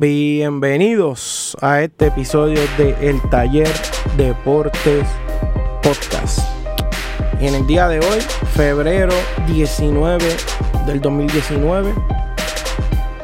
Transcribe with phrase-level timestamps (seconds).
[0.00, 3.68] Bienvenidos a este episodio de El Taller
[4.16, 5.04] Deportes
[5.82, 6.38] Podcast.
[7.40, 8.20] En el día de hoy,
[8.54, 9.12] febrero
[9.48, 10.24] 19
[10.86, 11.92] del 2019,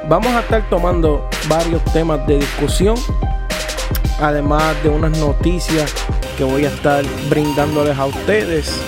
[0.08, 2.96] vamos a estar tomando varios temas de discusión,
[4.18, 5.95] además de unas noticias
[6.36, 8.80] que voy a estar brindándoles a ustedes.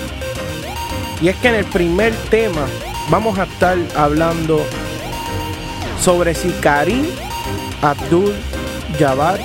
[1.21, 2.65] Y es que en el primer tema
[3.09, 4.59] vamos a estar hablando
[6.01, 7.05] sobre si Karim
[7.81, 8.33] Abdul
[8.97, 9.39] Jabbar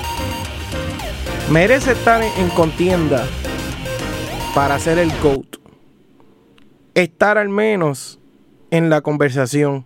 [1.50, 3.26] merece estar en contienda
[4.54, 5.56] para ser el GOAT.
[6.94, 8.18] Estar al menos
[8.70, 9.84] en la conversación.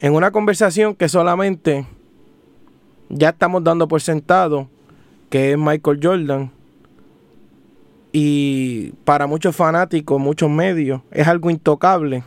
[0.00, 1.86] En una conversación que solamente
[3.08, 4.68] ya estamos dando por sentado
[5.30, 6.50] que es Michael Jordan.
[8.12, 12.24] Y para muchos fanáticos, muchos medios, es algo intocable.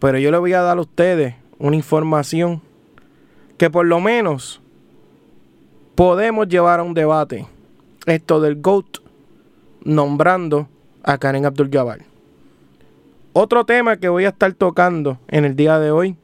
[0.00, 2.60] Pero yo le voy a dar a ustedes una información
[3.60, 4.62] que por lo menos
[5.94, 7.46] podemos llevar a un debate
[8.06, 9.00] esto del GOAT
[9.84, 10.66] nombrando
[11.02, 12.00] a Karen Abdul-Jabbar.
[13.34, 16.16] Otro tema que voy a estar tocando en el día de hoy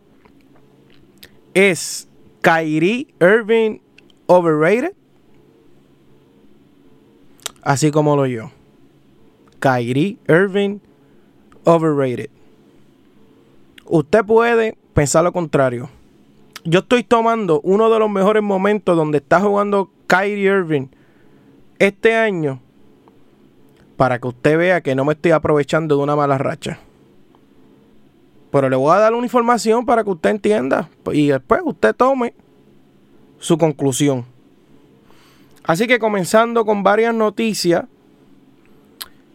[1.52, 2.08] es
[2.40, 3.80] Kyrie Irving
[4.24, 4.94] overrated.
[7.60, 8.50] Así como lo yo.
[9.60, 10.78] Kyrie Irving
[11.64, 12.30] overrated.
[13.84, 15.90] Usted puede pensar lo contrario.
[16.68, 20.88] Yo estoy tomando uno de los mejores momentos donde está jugando Kyrie Irving
[21.78, 22.60] este año
[23.96, 26.80] para que usted vea que no me estoy aprovechando de una mala racha.
[28.50, 32.34] Pero le voy a dar una información para que usted entienda y después usted tome
[33.38, 34.24] su conclusión.
[35.62, 37.84] Así que comenzando con varias noticias,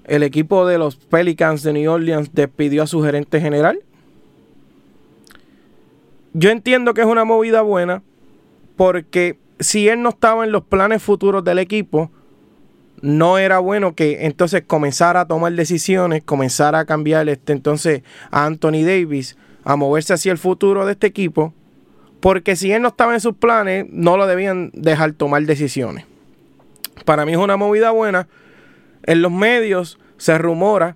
[0.04, 3.80] el equipo de los Pelicans de New Orleans despidió a su gerente general
[6.34, 8.04] yo entiendo que es una movida buena
[8.76, 12.10] porque si él no estaba en los planes futuros del equipo,
[13.02, 18.46] no era bueno que entonces comenzara a tomar decisiones, comenzara a cambiar este, entonces a
[18.46, 21.54] Anthony Davis a moverse hacia el futuro de este equipo,
[22.20, 26.06] porque si él no estaba en sus planes, no lo debían dejar tomar decisiones.
[27.06, 28.28] Para mí es una movida buena.
[29.04, 30.96] En los medios se rumora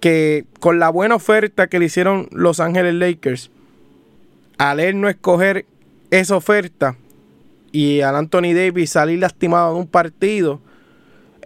[0.00, 3.50] que con la buena oferta que le hicieron Los Ángeles Lakers,
[4.60, 5.64] al él no escoger
[6.10, 6.94] esa oferta
[7.72, 10.60] y al Anthony Davis salir lastimado de un partido,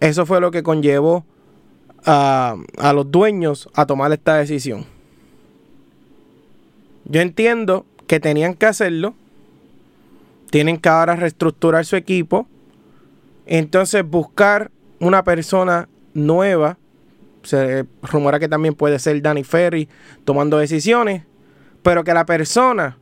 [0.01, 1.25] eso fue lo que conllevó
[2.05, 4.85] a, a los dueños a tomar esta decisión.
[7.05, 9.15] Yo entiendo que tenían que hacerlo.
[10.51, 12.49] Tienen que ahora reestructurar su equipo.
[13.47, 16.79] Entonces buscar una persona nueva.
[17.45, 19.89] Se rumora que también puede ser Danny Ferry
[20.25, 21.23] tomando decisiones.
[21.85, 22.99] Pero que la persona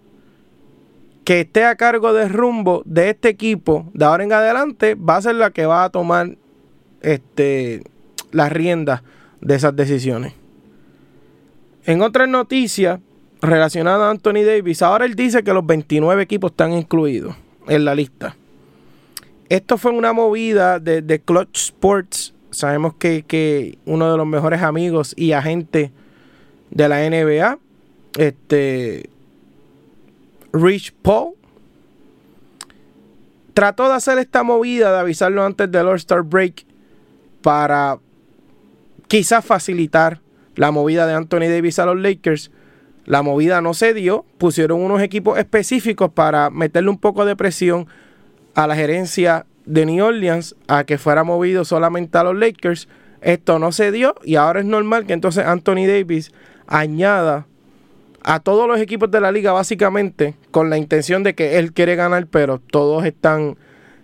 [1.25, 5.23] que esté a cargo del rumbo de este equipo de ahora en adelante va a
[5.23, 6.37] ser la que va a tomar
[7.01, 7.83] este,
[8.33, 9.03] las riendas
[9.41, 10.35] de esas decisiones.
[11.85, 13.01] En otras noticias
[13.41, 17.35] relacionadas a Anthony Davis, ahora él dice que los 29 equipos están incluidos
[17.69, 18.37] en la lista.
[19.49, 22.35] Esto fue una movida de, de Clutch Sports.
[22.51, 25.91] Sabemos que, que, uno de los mejores amigos y agentes
[26.71, 27.59] de la NBA,
[28.17, 29.11] este,
[30.53, 31.35] Rich Paul
[33.55, 36.67] trató de hacer esta movida de avisarlo antes del All-Star Break
[37.43, 37.99] para
[39.09, 40.21] quizás facilitar
[40.55, 42.51] la movida de Anthony Davis a los Lakers.
[43.05, 47.89] La movida no se dio, pusieron unos equipos específicos para meterle un poco de presión
[48.55, 52.89] a la gerencia de New Orleans a que fuera movido solamente a los Lakers.
[53.21, 56.33] Esto no se dio y ahora es normal que entonces Anthony Davis
[56.67, 57.47] añada
[58.25, 61.97] a todos los equipos de la liga básicamente con la intención de que él quiere
[61.97, 63.57] ganar, pero todos están,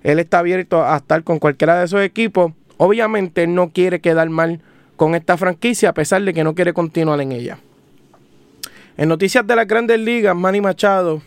[0.03, 2.53] él está abierto a estar con cualquiera de esos equipos.
[2.77, 4.61] Obviamente él no quiere quedar mal
[4.97, 7.59] con esta franquicia a pesar de que no quiere continuar en ella.
[8.97, 11.23] En noticias de las grandes ligas, Manny Machado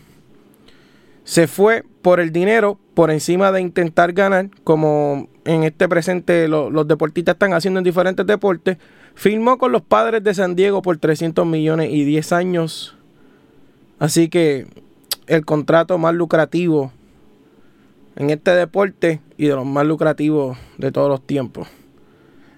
[1.24, 6.86] se fue por el dinero por encima de intentar ganar, como en este presente los
[6.86, 8.76] deportistas están haciendo en diferentes deportes.
[9.14, 12.96] Firmó con los padres de San Diego por 300 millones y 10 años.
[13.98, 14.66] Así que
[15.26, 16.92] el contrato más lucrativo
[18.16, 21.68] en este deporte y de los más lucrativos de todos los tiempos.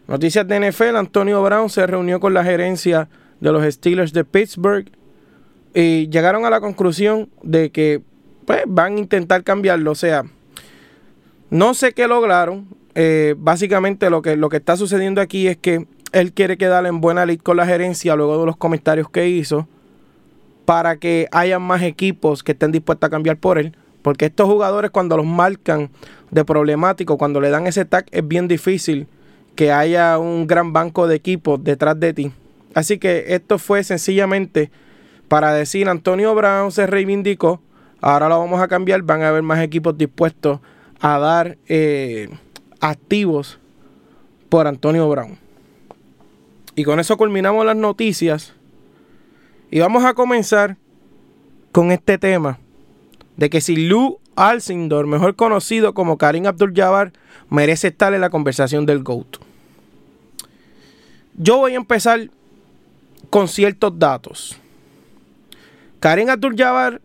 [0.06, 3.09] Noticias de NFL, Antonio Brown se reunió con la gerencia
[3.41, 4.91] de los Steelers de Pittsburgh
[5.75, 8.03] y llegaron a la conclusión de que
[8.47, 9.91] pues, van a intentar cambiarlo.
[9.91, 10.25] O sea,
[11.51, 12.69] no sé qué lograron.
[12.97, 17.01] Eh, básicamente lo que, lo que está sucediendo aquí es que él quiere quedar en
[17.01, 19.67] buena lid con la gerencia luego de los comentarios que hizo
[20.65, 23.77] para que haya más equipos que estén dispuestos a cambiar por él.
[24.01, 25.91] Porque estos jugadores cuando los marcan
[26.31, 29.09] de problemático, cuando le dan ese tag, es bien difícil
[29.57, 32.33] que haya un gran banco de equipos detrás de ti.
[32.75, 34.71] Así que esto fue sencillamente
[35.27, 37.61] para decir Antonio Brown se reivindicó,
[38.01, 40.61] ahora lo vamos a cambiar, van a haber más equipos dispuestos
[41.01, 42.29] a dar eh,
[42.81, 43.59] activos
[44.49, 45.44] por Antonio Brown.
[46.76, 48.55] Y con eso culminamos las noticias.
[49.71, 50.76] Y vamos a comenzar
[51.73, 52.59] con este tema
[53.37, 57.12] de que si Lou Alcindor, mejor conocido como Karim Abdul-Jabbar,
[57.50, 59.38] merece estar en la conversación del GOAT.
[61.37, 62.31] Yo voy a empezar
[63.31, 64.56] con ciertos datos.
[66.00, 67.00] Karim Abdul-Jabbar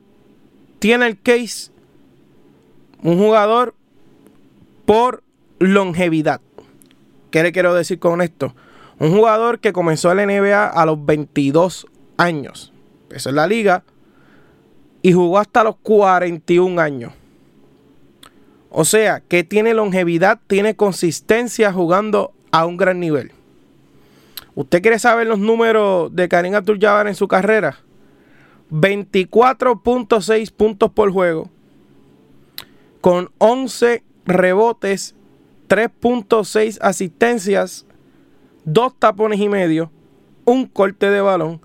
[0.80, 1.72] tiene el case
[3.02, 3.74] un jugador
[4.86, 5.24] por
[5.60, 6.42] longevidad.
[7.32, 8.56] ¿Qué le quiero decir con esto?
[9.00, 11.88] Un jugador que comenzó en la NBA a los 22
[12.18, 12.74] años.
[13.04, 13.84] Empezó en la liga
[15.02, 17.14] y jugó hasta los 41 años.
[18.70, 23.32] O sea, que tiene longevidad, tiene consistencia jugando a un gran nivel.
[24.54, 27.80] ¿Usted quiere saber los números de Karim Abdul-Jabbar en su carrera?
[28.72, 31.50] 24.6 puntos por juego,
[33.02, 35.16] con 11 rebotes,
[35.70, 37.86] 3.6 asistencias,
[38.72, 39.92] 2 tapones y medio,
[40.46, 41.60] un corte de balón,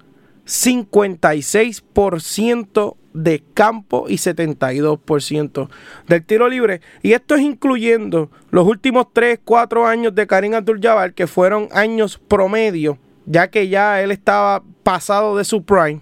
[0.47, 5.69] 56% de campo y 72%
[6.09, 6.81] del tiro libre.
[7.03, 12.19] Y esto es incluyendo los últimos 3, 4 años de Karim Abdul-Jabbar, que fueron años
[12.27, 12.97] promedio,
[13.27, 16.01] ya que ya él estaba pasado de su prime.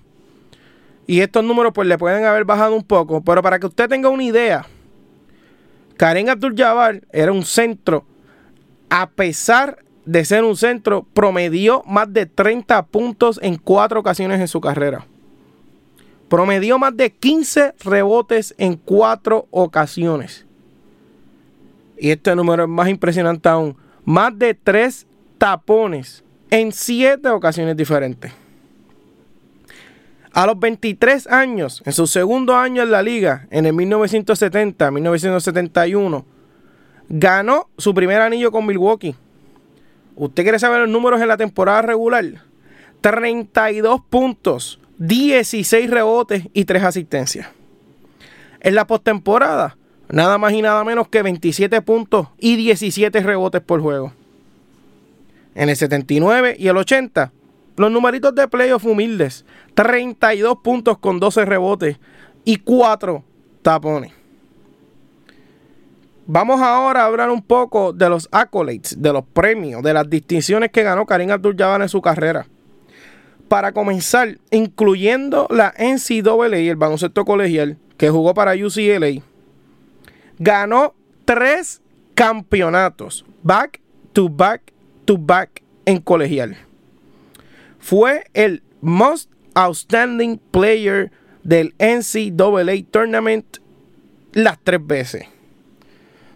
[1.08, 4.08] Y estos números pues le pueden haber bajado un poco, pero para que usted tenga
[4.08, 4.66] una idea,
[5.96, 8.06] Karim Abdul-Jabbar era un centro,
[8.88, 14.48] a pesar de ser un centro, promedió más de 30 puntos en cuatro ocasiones en
[14.48, 15.06] su carrera.
[16.28, 20.46] Promedió más de 15 rebotes en cuatro ocasiones.
[21.98, 23.76] Y este número es más impresionante aún.
[24.04, 25.06] Más de tres
[25.38, 28.32] tapones en siete ocasiones diferentes.
[30.32, 36.24] A los 23 años, en su segundo año en la liga, en el 1970-1971,
[37.10, 39.14] ganó su primer anillo con Milwaukee.
[40.14, 42.24] ¿Usted quiere saber los números en la temporada regular?
[43.00, 47.48] 32 puntos, 16 rebotes y 3 asistencias.
[48.60, 49.76] En la postemporada,
[50.08, 54.12] nada más y nada menos que 27 puntos y 17 rebotes por juego.
[55.54, 57.32] En el 79 y el 80,
[57.76, 59.44] los numeritos de playoff humildes,
[59.74, 61.98] 32 puntos con 12 rebotes
[62.44, 63.24] y 4
[63.62, 64.12] tapones.
[66.26, 70.70] Vamos ahora a hablar un poco de los accolades, de los premios, de las distinciones
[70.70, 72.46] que ganó Karim Abdul-Jabbar en su carrera
[73.52, 79.22] para comenzar, incluyendo la NCAA, el baloncesto colegial, que jugó para UCLA,
[80.38, 80.94] ganó
[81.26, 81.82] tres
[82.14, 83.82] campeonatos, back
[84.14, 84.72] to back
[85.04, 86.56] to back en colegial.
[87.78, 91.10] Fue el most outstanding player
[91.42, 93.58] del NCAA Tournament
[94.32, 95.26] las tres veces.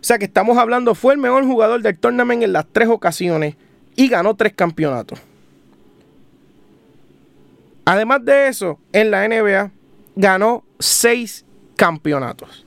[0.06, 3.56] O sea que estamos hablando, fue el mejor jugador del tournament en las tres ocasiones
[3.96, 5.18] y ganó tres campeonatos.
[7.84, 9.72] Además de eso, en la NBA
[10.14, 11.44] ganó seis
[11.74, 12.64] campeonatos.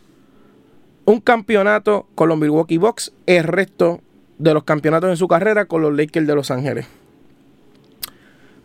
[1.06, 4.02] Un campeonato con los Milwaukee Bucks, el resto
[4.38, 6.88] de los campeonatos en su carrera con los Lakers de Los Ángeles.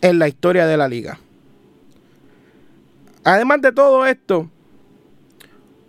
[0.00, 1.18] en la historia de la liga.
[3.24, 4.48] Además de todo esto,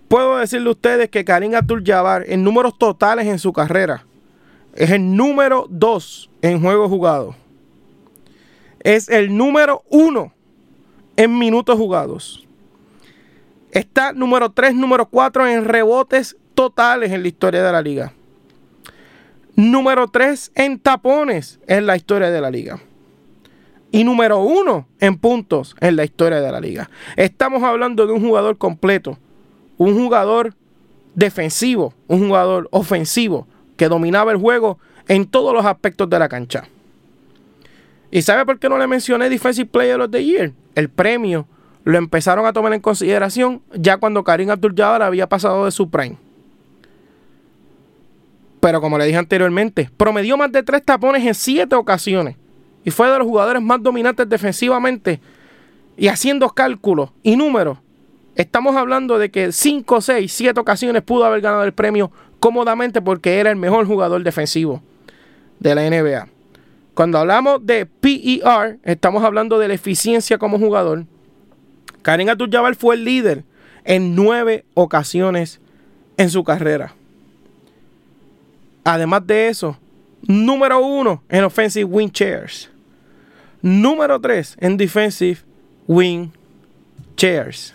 [0.07, 4.05] puedo decirle a ustedes que Karim Abdul-Jabbar en números totales en su carrera
[4.75, 7.35] es el número 2 en juegos jugados.
[8.79, 10.33] es el número uno
[11.15, 12.45] en minutos jugados.
[13.71, 18.13] Está número 3, número 4 en rebotes totales en la historia de la liga.
[19.55, 22.79] Número 3 en tapones en la historia de la liga.
[23.91, 26.89] Y número 1 en puntos en la historia de la liga.
[27.15, 29.19] Estamos hablando de un jugador completo.
[29.77, 30.55] Un jugador
[31.13, 31.93] defensivo.
[32.07, 33.47] Un jugador ofensivo.
[33.77, 36.63] Que dominaba el juego en todos los aspectos de la cancha.
[38.09, 40.51] ¿Y sabe por qué no le mencioné Defensive Player of the Year?
[40.73, 41.47] El premio
[41.83, 46.17] lo empezaron a tomar en consideración ya cuando Karim Abdul-Jabbar había pasado de su prime.
[48.63, 52.37] Pero como le dije anteriormente, promedió más de tres tapones en siete ocasiones
[52.85, 55.19] y fue de los jugadores más dominantes defensivamente.
[55.97, 57.79] Y haciendo cálculos y números,
[58.35, 63.37] estamos hablando de que 5, 6, 7 ocasiones pudo haber ganado el premio cómodamente porque
[63.41, 64.81] era el mejor jugador defensivo
[65.59, 66.29] de la NBA.
[66.93, 71.05] Cuando hablamos de PER, estamos hablando de la eficiencia como jugador
[72.01, 73.43] Karim Abdul-Jabbar fue el líder
[73.83, 75.59] en nueve ocasiones
[76.15, 76.95] en su carrera.
[78.83, 79.77] Además de eso,
[80.21, 82.69] número uno en offensive wing chairs.
[83.61, 85.39] Número tres en defensive
[85.87, 86.29] wing
[87.15, 87.73] chairs.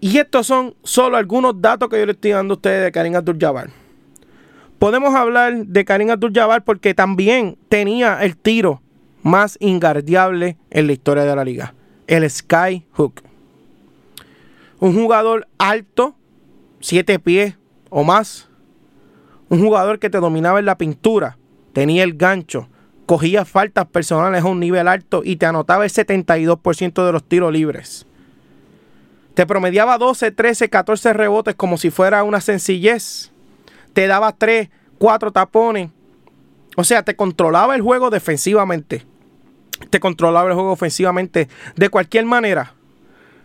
[0.00, 3.16] Y estos son solo algunos datos que yo le estoy dando a ustedes de Karim
[3.16, 3.70] Abdul-Jabbar.
[4.78, 8.82] Podemos hablar de Karim Abdul-Jabbar porque también tenía el tiro
[9.22, 11.74] más ingardiable en la historia de la liga
[12.06, 13.22] el Sky Hook.
[14.80, 16.14] Un jugador alto,
[16.80, 17.56] siete pies
[17.90, 18.48] o más.
[19.48, 21.38] Un jugador que te dominaba en la pintura,
[21.72, 22.68] tenía el gancho,
[23.06, 27.52] cogía faltas personales a un nivel alto y te anotaba el 72% de los tiros
[27.52, 28.06] libres.
[29.34, 33.32] Te promediaba 12, 13, 14 rebotes como si fuera una sencillez.
[33.92, 35.90] Te daba 3, 4 tapones.
[36.76, 39.04] O sea, te controlaba el juego defensivamente
[39.90, 42.74] te controlaba el juego ofensivamente de cualquier manera.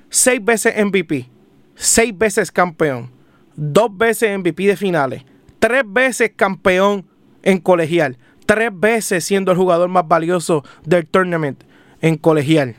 [0.09, 1.29] Seis veces MVP,
[1.75, 3.11] seis veces campeón,
[3.55, 5.23] dos veces MVP de finales,
[5.59, 7.05] tres veces campeón
[7.43, 11.63] en colegial, tres veces siendo el jugador más valioso del tournament
[12.01, 12.75] en colegial.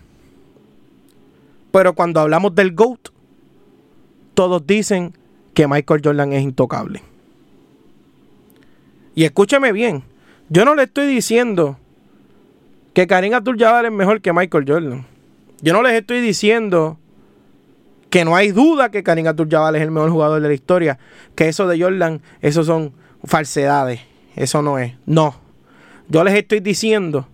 [1.71, 3.11] Pero cuando hablamos del GOAT,
[4.35, 5.15] todos dicen
[5.55, 7.03] que Michael Jordan es intocable.
[9.15, 10.03] Y escúchame bien,
[10.49, 11.79] yo no le estoy diciendo
[12.95, 15.07] que Karim Abdul-Jabbar es mejor que Michael Jordan.
[15.63, 16.99] Yo no les estoy diciendo
[18.11, 20.99] que no hay duda que Karim Abdul-Jabbar es el mejor jugador de la historia,
[21.35, 22.93] que eso de Jordan, eso son
[23.25, 24.01] falsedades,
[24.37, 24.95] eso no es.
[25.07, 25.35] No.
[26.09, 27.29] Yo les estoy diciendo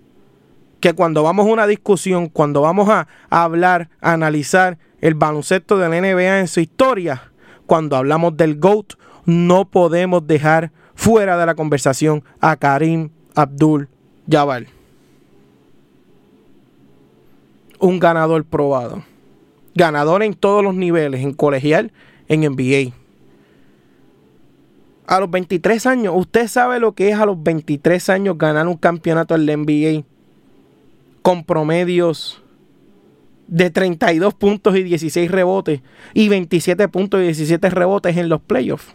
[0.80, 5.88] que cuando vamos a una discusión, cuando vamos a, hablar, a analizar el baloncesto de
[5.88, 7.32] la NBA en su historia,
[7.66, 14.66] cuando hablamos del GOAT, no podemos dejar fuera de la conversación a Karim Abdul-Jabbar
[17.78, 19.04] un ganador probado.
[19.76, 21.92] Ganador en todos los niveles, en colegial,
[22.28, 22.92] en NBA.
[25.06, 28.76] A los 23 años, usted sabe lo que es a los 23 años ganar un
[28.76, 30.04] campeonato en la NBA
[31.22, 32.42] con promedios
[33.46, 35.80] de 32 puntos y 16 rebotes
[36.14, 38.94] y 27 puntos y 17 rebotes en los playoffs.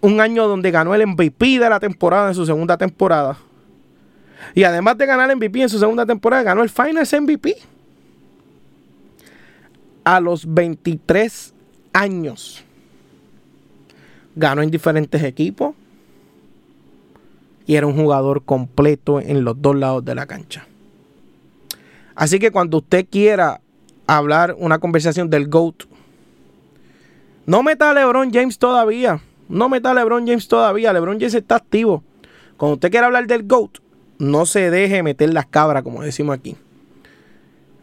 [0.00, 3.38] Un año donde ganó el MVP de la temporada en su segunda temporada
[4.54, 7.56] y además de ganar MVP en su segunda temporada, ganó el Finals MVP.
[10.04, 11.54] A los 23
[11.92, 12.64] años.
[14.34, 15.74] Ganó en diferentes equipos.
[17.66, 20.66] Y era un jugador completo en los dos lados de la cancha.
[22.14, 23.60] Así que cuando usted quiera
[24.06, 25.84] hablar una conversación del GOAT,
[27.46, 29.20] no meta a LeBron James todavía.
[29.48, 30.92] No meta a LeBron James todavía.
[30.92, 32.02] LeBron James está activo.
[32.56, 33.78] Cuando usted quiera hablar del GOAT,
[34.18, 36.56] no se deje meter las cabras, como decimos aquí.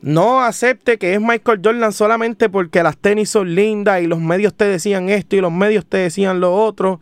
[0.01, 4.53] No acepte que es Michael Jordan solamente porque las tenis son lindas y los medios
[4.53, 7.01] te decían esto y los medios te decían lo otro.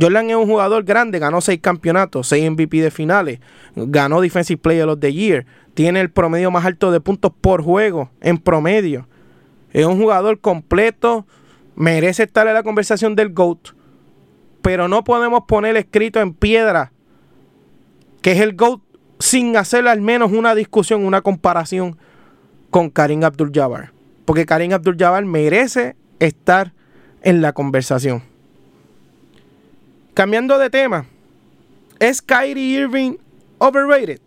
[0.00, 3.40] Jordan es un jugador grande, ganó seis campeonatos, seis MVP de finales,
[3.76, 8.10] ganó Defensive Player of the Year, tiene el promedio más alto de puntos por juego
[8.22, 9.06] en promedio.
[9.72, 11.26] Es un jugador completo,
[11.76, 13.74] merece estar en la conversación del GOAT,
[14.62, 16.92] pero no podemos poner escrito en piedra
[18.22, 18.80] que es el GOAT
[19.18, 21.98] sin hacer al menos una discusión, una comparación
[22.72, 23.92] con Karim Abdul-Jabbar.
[24.24, 26.72] Porque Karim Abdul-Jabbar merece estar
[27.22, 28.22] en la conversación.
[30.14, 31.04] Cambiando de tema,
[32.00, 33.16] ¿es Kyrie Irving
[33.58, 34.20] overrated?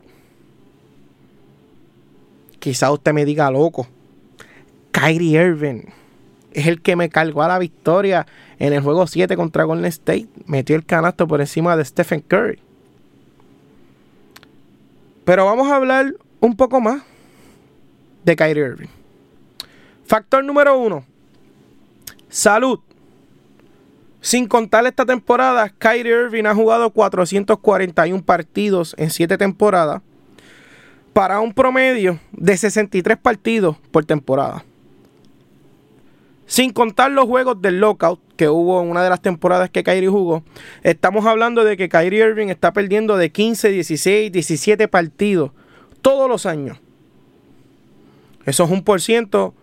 [2.59, 3.87] Quizá usted me diga loco.
[4.91, 5.81] Kyrie Irving
[6.53, 8.27] es el que me cargó a la victoria
[8.59, 10.29] en el juego 7 contra Golden State.
[10.45, 12.59] Metió el canasto por encima de Stephen Curry.
[15.23, 17.01] Pero vamos a hablar un poco más
[18.25, 18.88] de Kyrie Irving.
[20.05, 21.05] Factor número uno.
[22.29, 22.79] Salud.
[24.20, 30.01] Sin contar esta temporada, Kyrie Irving ha jugado 441 partidos en 7 temporadas
[31.13, 34.65] para un promedio de 63 partidos por temporada.
[36.48, 40.10] Sin contar los juegos del lockout que hubo en una de las temporadas que Kyrie
[40.10, 40.44] jugó,
[40.84, 45.51] estamos hablando de que Kyrie Irving está perdiendo de 15, 16, 17 partidos
[46.01, 46.79] todos los años.
[48.45, 49.53] Eso es un por ciento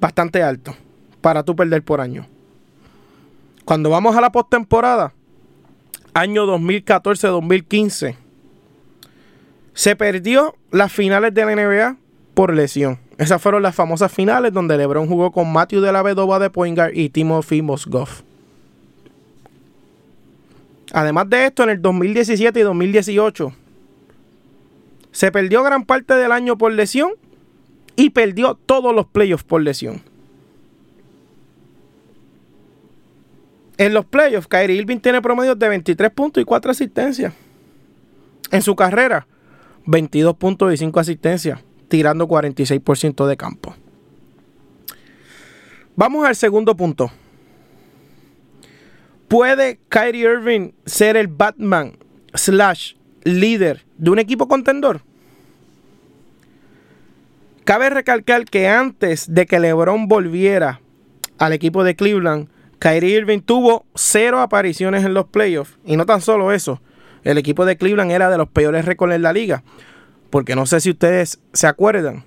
[0.00, 0.76] bastante alto
[1.20, 2.26] para tú perder por año.
[3.64, 5.12] Cuando vamos a la postemporada,
[6.14, 8.16] año 2014-2015,
[9.74, 11.96] se perdió las finales de la NBA
[12.34, 12.98] por lesión.
[13.18, 16.96] Esas fueron las famosas finales donde LeBron jugó con Matthew de la Vedova de Poingar
[16.96, 18.22] y Timothy Mosgoff.
[20.92, 23.52] Además de esto, en el 2017 y 2018
[25.12, 27.12] se perdió gran parte del año por lesión
[27.96, 30.02] y perdió todos los playoffs por lesión.
[33.78, 37.34] En los playoffs, Kyrie Irving tiene promedios de 23 puntos y 4 asistencias.
[38.50, 39.26] En su carrera,
[39.86, 43.74] 22 puntos y 5 asistencias, tirando 46% de campo.
[45.94, 47.10] Vamos al segundo punto.
[49.28, 51.98] ¿Puede Kyrie Irving ser el Batman
[52.32, 55.02] slash líder de un equipo contendor?
[57.66, 60.80] Cabe recalcar que antes de que LeBron volviera
[61.36, 62.46] al equipo de Cleveland,
[62.78, 65.76] Kyrie Irving tuvo cero apariciones en los playoffs.
[65.84, 66.80] Y no tan solo eso,
[67.24, 69.64] el equipo de Cleveland era de los peores récords en la liga.
[70.30, 72.22] Porque no sé si ustedes se acuerdan.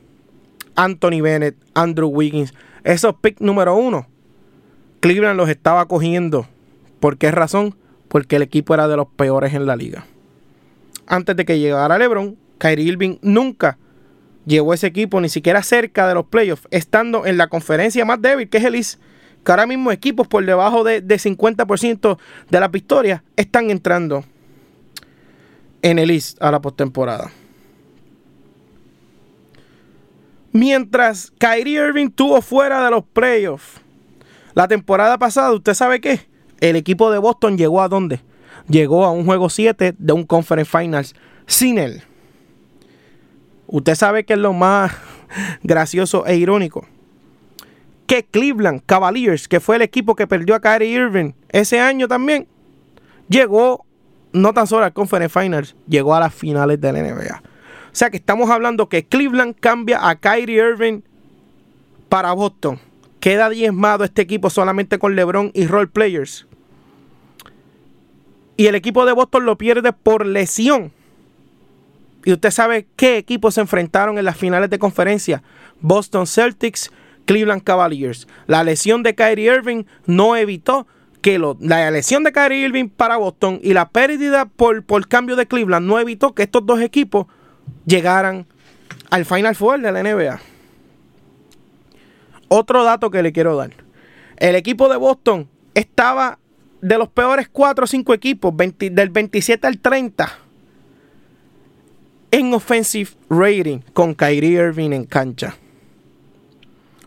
[0.75, 2.53] Anthony Bennett, Andrew Wiggins,
[2.84, 4.08] esos picks número uno.
[5.00, 6.48] Cleveland los estaba cogiendo.
[7.00, 7.77] ¿Por qué razón?
[8.10, 10.05] Porque el equipo era de los peores en la liga.
[11.08, 13.77] Antes de que llegara LeBron, Kyrie Irving nunca
[14.46, 18.50] llevó ese equipo ni siquiera cerca de los playoffs, estando en la conferencia más débil,
[18.50, 19.00] que es el East
[19.44, 22.18] que ahora mismo equipos por debajo de, 50%
[22.50, 24.24] de las victorias están entrando
[25.81, 27.31] en el East a la postemporada.
[30.51, 33.81] Mientras Kyrie Irving tuvo fuera de los playoffs
[34.55, 36.27] la temporada pasada, ¿usted sabe qué?
[36.59, 38.20] El equipo de Boston llegó a dónde?
[38.68, 42.03] Llegó a un juego 7 de un Conference Finals sin él.
[43.72, 44.92] Usted sabe que es lo más
[45.64, 46.86] gracioso e irónico
[48.10, 52.48] que Cleveland Cavaliers, que fue el equipo que perdió a Kyrie Irving ese año también,
[53.29, 53.86] llegó
[54.34, 57.44] no tan solo al Conference Finals, llegó a las finales de la NBA.
[57.44, 61.01] O sea que estamos hablando que Cleveland cambia a Kyrie Irving
[62.10, 62.79] para Boston.
[63.20, 66.48] Queda diezmado este equipo solamente con LeBron y role players.
[68.58, 70.92] Y el equipo de Boston lo pierde por lesión.
[72.25, 75.42] Y usted sabe qué equipos se enfrentaron en las finales de conferencia.
[75.79, 76.92] Boston Celtics
[77.25, 78.27] Cleveland Cavaliers.
[78.48, 80.88] La lesión de Kyrie Irving no evitó
[81.22, 85.46] que la lesión de Kyrie Irving para Boston y la pérdida por, por cambio de
[85.46, 87.27] Cleveland no evitó que estos dos equipos
[87.86, 88.48] llegaran
[89.12, 90.40] al Final Four de la NBA.
[92.48, 93.72] Otro dato que le quiero dar.
[94.38, 96.40] El equipo de Boston estaba
[96.82, 100.32] de los peores 4 o 5 equipos, del 27 al 30,
[102.31, 105.55] en offensive rating con Kyrie Irving en cancha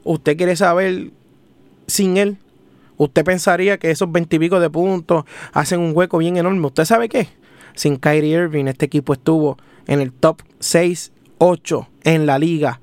[0.04, 1.10] usted quiere saber
[1.86, 2.38] sin él,
[2.96, 6.66] usted pensaría que esos veintipico de puntos hacen un hueco bien enorme.
[6.66, 7.28] ¿Usted sabe qué?
[7.74, 12.80] Sin Kyrie Irving, este equipo estuvo en el top 6, 8 en la liga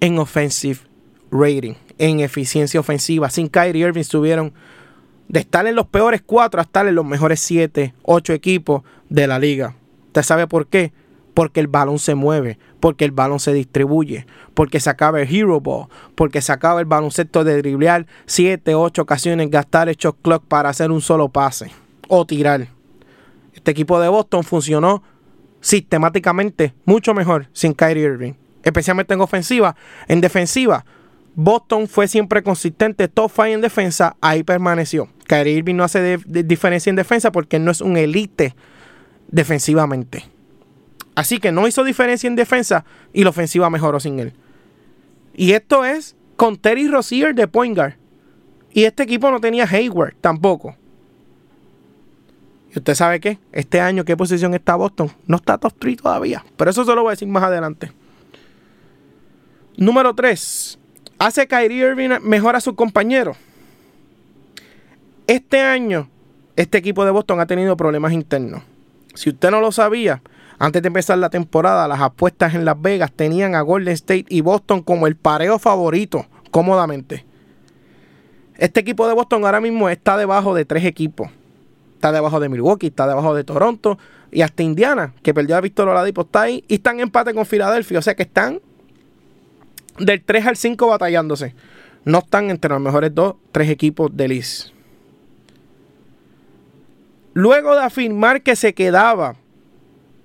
[0.00, 0.80] en offensive
[1.30, 3.30] rating, en eficiencia ofensiva.
[3.30, 4.52] Sin Kyrie Irving estuvieron
[5.28, 9.26] de estar en los peores 4 a estar en los mejores 7, 8 equipos de
[9.26, 9.76] la liga.
[10.08, 10.92] ¿Usted sabe por qué?
[11.34, 15.60] Porque el balón se mueve, porque el balón se distribuye, porque se acaba el hero
[15.60, 20.44] ball, porque se acaba el baloncesto de driblear 7, 8 ocasiones, gastar el shot clock
[20.44, 21.70] para hacer un solo pase
[22.08, 22.68] o tirar.
[23.54, 25.02] Este equipo de Boston funcionó
[25.60, 29.76] sistemáticamente mucho mejor sin Kyrie Irving, especialmente en ofensiva.
[30.08, 30.84] En defensiva,
[31.34, 35.08] Boston fue siempre consistente, top five en defensa, ahí permaneció.
[35.26, 38.54] Kyrie Irving no hace diferencia en defensa porque no es un elite
[39.28, 40.24] defensivamente.
[41.14, 44.32] Así que no hizo diferencia en defensa y la ofensiva mejoró sin él.
[45.34, 47.94] Y esto es con Terry Rozier de point guard.
[48.72, 50.76] Y este equipo no tenía Hayward tampoco.
[52.74, 55.10] Y usted sabe qué, este año qué posición está Boston.
[55.26, 56.44] No está top 3 todavía.
[56.56, 57.92] Pero eso se lo voy a decir más adelante.
[59.76, 60.78] Número 3.
[61.18, 63.36] Hace Kyrie Irving mejor a su compañero.
[65.26, 66.08] Este año,
[66.56, 68.62] este equipo de Boston ha tenido problemas internos.
[69.14, 70.22] Si usted no lo sabía,
[70.62, 74.42] Antes de empezar la temporada, las apuestas en Las Vegas tenían a Golden State y
[74.42, 77.24] Boston como el pareo favorito, cómodamente.
[78.58, 81.30] Este equipo de Boston ahora mismo está debajo de tres equipos.
[81.94, 83.98] Está debajo de Milwaukee, está debajo de Toronto
[84.30, 87.44] y hasta Indiana, que perdió a Víctor Oladipo, está ahí y están en empate con
[87.44, 87.98] Filadelfia.
[87.98, 88.60] O sea que están
[89.98, 91.56] del 3 al 5 batallándose.
[92.04, 94.68] No están entre los mejores dos, tres equipos del East.
[97.34, 99.41] Luego de afirmar que se quedaba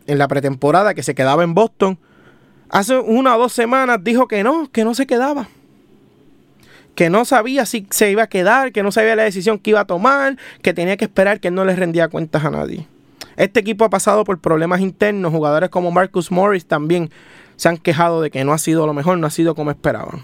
[0.07, 1.99] en la pretemporada, que se quedaba en Boston,
[2.69, 5.47] hace una o dos semanas dijo que no, que no se quedaba.
[6.95, 9.81] Que no sabía si se iba a quedar, que no sabía la decisión que iba
[9.81, 12.87] a tomar, que tenía que esperar, que no le rendía cuentas a nadie.
[13.35, 15.31] Este equipo ha pasado por problemas internos.
[15.31, 17.11] Jugadores como Marcus Morris también
[17.55, 20.23] se han quejado de que no ha sido lo mejor, no ha sido como esperaban.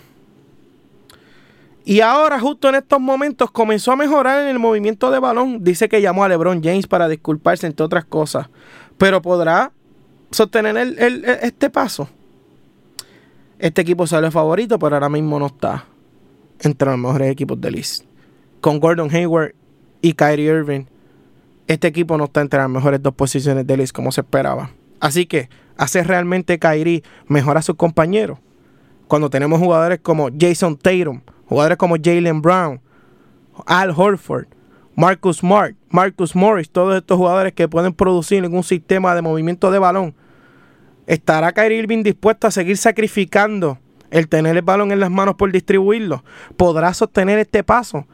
[1.85, 5.63] Y ahora, justo en estos momentos, comenzó a mejorar en el movimiento de balón.
[5.63, 8.47] Dice que llamó a LeBron James para disculparse, entre otras cosas.
[8.97, 9.71] Pero podrá
[10.31, 10.77] sostener
[11.41, 12.07] este paso.
[13.59, 15.85] Este equipo sale favorito, pero ahora mismo no está
[16.59, 18.05] entre los mejores equipos del East.
[18.61, 19.53] Con Gordon Hayward
[20.01, 20.85] y Kyrie Irving,
[21.67, 24.71] este equipo no está entre las mejores dos posiciones del East como se esperaba.
[24.99, 28.39] Así que, ¿hace realmente Kyrie mejor a sus compañeros?
[29.07, 32.81] Cuando tenemos jugadores como Jason Tatum, Jugadores como Jalen Brown,
[33.65, 34.47] Al Horford,
[34.95, 39.71] Marcus Smart, Marcus Morris, todos estos jugadores que pueden producir en un sistema de movimiento
[39.71, 40.13] de balón.
[41.07, 43.79] ¿Estará Kyrie Irving dispuesto a seguir sacrificando
[44.11, 46.23] el tener el balón en las manos por distribuirlo?
[46.57, 48.07] ¿Podrá sostener este paso?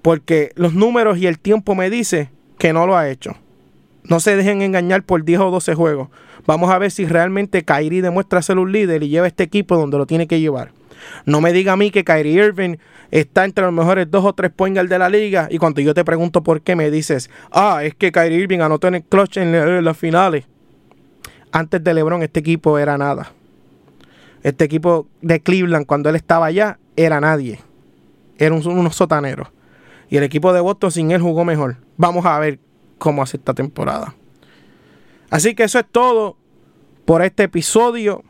[0.00, 3.36] Porque los números y el tiempo me dice que no lo ha hecho.
[4.02, 6.08] No se dejen engañar por 10 o 12 juegos.
[6.46, 9.98] Vamos a ver si realmente Kyrie demuestra ser un líder y lleva este equipo donde
[9.98, 10.72] lo tiene que llevar.
[11.24, 12.76] No me diga a mí que Kyrie Irving
[13.10, 16.04] está entre los mejores dos o tres point de la liga y cuando yo te
[16.04, 19.96] pregunto por qué me dices, ah, es que Kyrie Irving anotó en clutch en, las
[19.96, 20.44] finales.
[21.52, 23.32] Antes de LeBron este equipo era nada.
[24.42, 27.60] Este equipo de Cleveland cuando él estaba allá era nadie.
[28.38, 29.48] Era un, unos sotaneros.
[30.10, 31.76] Y el equipo de Boston sin él jugó mejor.
[31.96, 32.58] Vamos a ver
[32.98, 34.14] cómo hace esta temporada.
[35.30, 36.36] Así que eso es todo
[37.04, 38.22] por este episodio.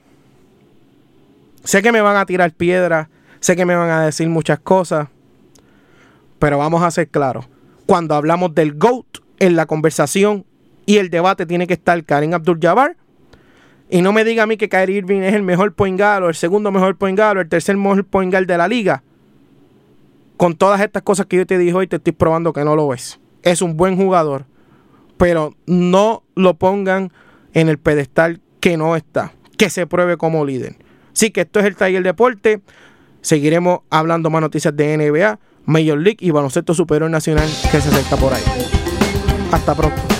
[1.64, 3.08] Sé que me van a tirar piedras,
[3.40, 5.08] sé que me van a decir muchas cosas,
[6.38, 7.48] pero vamos a ser claros.
[7.86, 10.44] Cuando hablamos del GOAT en la conversación
[10.86, 12.96] y el debate tiene que estar Karim Abdul-Jabbar.
[13.90, 16.28] Y no me diga a mí que Kyrie Irving es el mejor point guard o
[16.28, 19.02] el segundo mejor point guard o el tercer mejor point guard de la liga.
[20.36, 22.92] Con todas estas cosas que yo te dije hoy, te estoy probando que no lo
[22.94, 23.18] es.
[23.42, 24.44] Es un buen jugador,
[25.16, 27.12] pero no lo pongan
[27.54, 29.32] en el pedestal que no está.
[29.56, 30.76] Que se pruebe como líder.
[31.18, 32.60] Así que esto es el Taller Deporte.
[33.22, 38.16] Seguiremos hablando más noticias de NBA, Major League y baloncesto superior nacional que se acerca
[38.16, 38.42] por ahí.
[39.50, 40.17] Hasta pronto.